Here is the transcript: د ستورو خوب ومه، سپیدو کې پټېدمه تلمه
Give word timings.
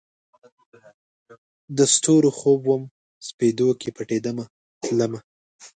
د 1.77 1.79
ستورو 1.93 2.29
خوب 2.37 2.59
ومه، 2.67 2.89
سپیدو 3.27 3.67
کې 3.81 3.89
پټېدمه 3.97 4.45
تلمه 4.83 5.19